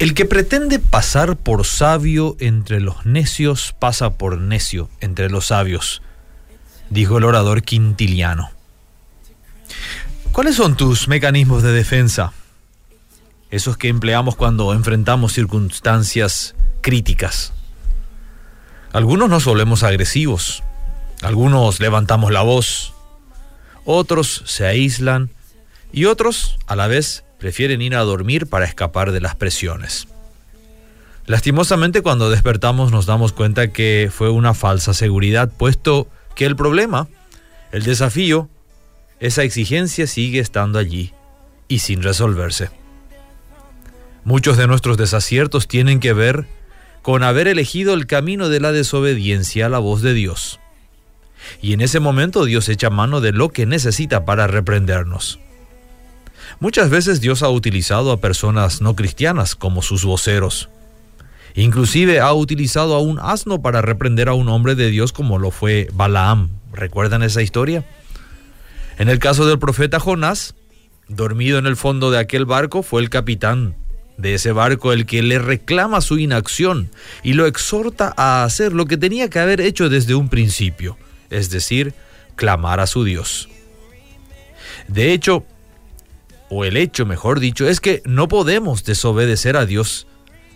El 0.00 0.14
que 0.14 0.24
pretende 0.24 0.78
pasar 0.78 1.36
por 1.36 1.66
sabio 1.66 2.34
entre 2.40 2.80
los 2.80 3.04
necios 3.04 3.74
pasa 3.78 4.14
por 4.14 4.38
necio 4.38 4.88
entre 5.02 5.28
los 5.28 5.48
sabios, 5.48 6.00
dijo 6.88 7.18
el 7.18 7.24
orador 7.24 7.62
quintiliano. 7.62 8.50
¿Cuáles 10.32 10.56
son 10.56 10.74
tus 10.74 11.06
mecanismos 11.06 11.62
de 11.62 11.72
defensa? 11.72 12.32
Esos 13.50 13.76
que 13.76 13.88
empleamos 13.88 14.36
cuando 14.36 14.72
enfrentamos 14.72 15.34
circunstancias 15.34 16.54
críticas. 16.80 17.52
Algunos 18.94 19.28
nos 19.28 19.44
volvemos 19.44 19.82
agresivos, 19.82 20.62
algunos 21.20 21.78
levantamos 21.78 22.32
la 22.32 22.40
voz, 22.40 22.94
otros 23.84 24.44
se 24.46 24.64
aíslan 24.64 25.28
y 25.92 26.04
otros, 26.04 26.58
a 26.66 26.76
la 26.76 26.86
vez, 26.86 27.24
prefieren 27.38 27.82
ir 27.82 27.96
a 27.96 28.00
dormir 28.00 28.46
para 28.46 28.66
escapar 28.66 29.12
de 29.12 29.20
las 29.20 29.34
presiones. 29.34 30.06
Lastimosamente 31.26 32.02
cuando 32.02 32.30
despertamos 32.30 32.90
nos 32.92 33.06
damos 33.06 33.32
cuenta 33.32 33.72
que 33.72 34.10
fue 34.12 34.30
una 34.30 34.54
falsa 34.54 34.94
seguridad, 34.94 35.50
puesto 35.56 36.08
que 36.34 36.46
el 36.46 36.56
problema, 36.56 37.08
el 37.72 37.84
desafío, 37.84 38.48
esa 39.20 39.42
exigencia 39.42 40.06
sigue 40.06 40.40
estando 40.40 40.78
allí 40.78 41.12
y 41.68 41.80
sin 41.80 42.02
resolverse. 42.02 42.70
Muchos 44.24 44.56
de 44.56 44.66
nuestros 44.66 44.96
desaciertos 44.96 45.68
tienen 45.68 46.00
que 46.00 46.12
ver 46.12 46.46
con 47.02 47.22
haber 47.22 47.48
elegido 47.48 47.94
el 47.94 48.06
camino 48.06 48.48
de 48.48 48.60
la 48.60 48.72
desobediencia 48.72 49.66
a 49.66 49.68
la 49.70 49.78
voz 49.78 50.02
de 50.02 50.14
Dios. 50.14 50.60
Y 51.62 51.72
en 51.72 51.80
ese 51.80 52.00
momento 52.00 52.44
Dios 52.44 52.68
echa 52.68 52.90
mano 52.90 53.20
de 53.20 53.32
lo 53.32 53.48
que 53.48 53.66
necesita 53.66 54.24
para 54.24 54.46
reprendernos. 54.46 55.38
Muchas 56.58 56.90
veces 56.90 57.20
Dios 57.20 57.42
ha 57.42 57.48
utilizado 57.48 58.12
a 58.12 58.20
personas 58.20 58.80
no 58.80 58.96
cristianas 58.96 59.54
como 59.54 59.82
sus 59.82 60.04
voceros. 60.04 60.68
Inclusive 61.54 62.20
ha 62.20 62.32
utilizado 62.32 62.94
a 62.94 63.00
un 63.00 63.18
asno 63.18 63.60
para 63.62 63.82
reprender 63.82 64.28
a 64.28 64.34
un 64.34 64.48
hombre 64.48 64.74
de 64.74 64.90
Dios 64.90 65.12
como 65.12 65.38
lo 65.38 65.50
fue 65.50 65.88
Balaam. 65.92 66.50
¿Recuerdan 66.72 67.22
esa 67.22 67.42
historia? 67.42 67.84
En 68.98 69.08
el 69.08 69.18
caso 69.18 69.46
del 69.46 69.58
profeta 69.58 69.98
Jonás, 69.98 70.54
dormido 71.08 71.58
en 71.58 71.66
el 71.66 71.76
fondo 71.76 72.10
de 72.10 72.18
aquel 72.18 72.44
barco, 72.44 72.82
fue 72.82 73.00
el 73.02 73.10
capitán 73.10 73.74
de 74.20 74.34
ese 74.34 74.52
barco 74.52 74.92
el 74.92 75.06
que 75.06 75.22
le 75.22 75.38
reclama 75.38 76.00
su 76.00 76.18
inacción 76.18 76.90
y 77.22 77.32
lo 77.32 77.46
exhorta 77.46 78.12
a 78.16 78.44
hacer 78.44 78.72
lo 78.72 78.86
que 78.86 78.96
tenía 78.96 79.30
que 79.30 79.38
haber 79.38 79.60
hecho 79.60 79.88
desde 79.88 80.14
un 80.14 80.28
principio, 80.28 80.98
es 81.30 81.50
decir, 81.50 81.94
clamar 82.36 82.80
a 82.80 82.86
su 82.86 83.04
Dios. 83.04 83.48
De 84.88 85.12
hecho, 85.12 85.44
o 86.50 86.64
el 86.64 86.76
hecho 86.76 87.06
mejor 87.06 87.40
dicho, 87.40 87.68
es 87.68 87.80
que 87.80 88.02
no 88.04 88.28
podemos 88.28 88.84
desobedecer 88.84 89.56
a 89.56 89.64
Dios 89.64 90.06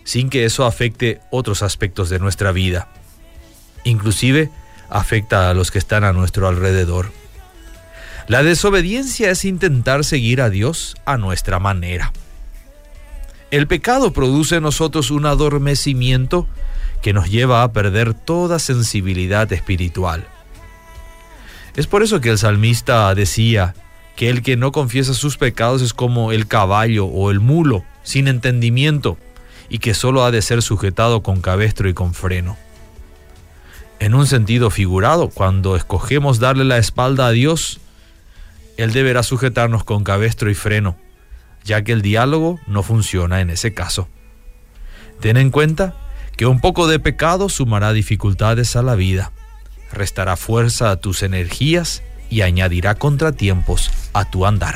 sin 0.03 0.29
que 0.29 0.45
eso 0.45 0.65
afecte 0.65 1.21
otros 1.31 1.63
aspectos 1.63 2.09
de 2.09 2.19
nuestra 2.19 2.51
vida. 2.51 2.89
Inclusive 3.85 4.51
afecta 4.89 5.49
a 5.49 5.53
los 5.53 5.71
que 5.71 5.79
están 5.79 6.03
a 6.03 6.13
nuestro 6.13 6.47
alrededor. 6.47 7.11
La 8.27 8.43
desobediencia 8.43 9.31
es 9.31 9.45
intentar 9.45 10.03
seguir 10.03 10.41
a 10.41 10.49
Dios 10.49 10.95
a 11.05 11.17
nuestra 11.17 11.59
manera. 11.59 12.11
El 13.51 13.67
pecado 13.67 14.11
produce 14.13 14.57
en 14.57 14.63
nosotros 14.63 15.11
un 15.11 15.25
adormecimiento 15.25 16.47
que 17.01 17.13
nos 17.13 17.29
lleva 17.29 17.63
a 17.63 17.71
perder 17.71 18.13
toda 18.13 18.59
sensibilidad 18.59 19.51
espiritual. 19.53 20.27
Es 21.75 21.87
por 21.87 22.03
eso 22.03 22.19
que 22.19 22.29
el 22.29 22.37
salmista 22.37 23.13
decía, 23.15 23.75
que 24.15 24.29
el 24.29 24.41
que 24.41 24.57
no 24.57 24.71
confiesa 24.71 25.13
sus 25.13 25.37
pecados 25.37 25.81
es 25.81 25.93
como 25.93 26.31
el 26.31 26.47
caballo 26.47 27.05
o 27.05 27.31
el 27.31 27.39
mulo, 27.39 27.83
sin 28.03 28.27
entendimiento, 28.27 29.17
y 29.69 29.79
que 29.79 29.93
solo 29.93 30.23
ha 30.23 30.31
de 30.31 30.41
ser 30.41 30.61
sujetado 30.61 31.21
con 31.21 31.41
cabestro 31.41 31.89
y 31.89 31.93
con 31.93 32.13
freno. 32.13 32.57
En 33.99 34.13
un 34.13 34.27
sentido 34.27 34.69
figurado, 34.69 35.29
cuando 35.29 35.75
escogemos 35.75 36.39
darle 36.39 36.63
la 36.63 36.77
espalda 36.77 37.27
a 37.27 37.31
Dios, 37.31 37.79
Él 38.77 38.93
deberá 38.93 39.23
sujetarnos 39.23 39.83
con 39.83 40.03
cabestro 40.03 40.49
y 40.49 40.53
freno, 40.53 40.97
ya 41.63 41.83
que 41.83 41.91
el 41.91 42.01
diálogo 42.01 42.59
no 42.67 42.83
funciona 42.83 43.41
en 43.41 43.49
ese 43.49 43.73
caso. 43.73 44.07
Ten 45.19 45.37
en 45.37 45.49
cuenta 45.49 45.95
que 46.37 46.45
un 46.45 46.59
poco 46.59 46.87
de 46.87 46.99
pecado 46.99 47.49
sumará 47.49 47.93
dificultades 47.93 48.75
a 48.75 48.83
la 48.83 48.95
vida, 48.95 49.31
restará 49.91 50.35
fuerza 50.35 50.91
a 50.91 50.97
tus 50.97 51.23
energías 51.23 52.03
y 52.29 52.41
añadirá 52.41 52.95
contratiempos 52.95 53.89
a 54.15 54.23
tu 54.23 54.45
andar. 54.47 54.73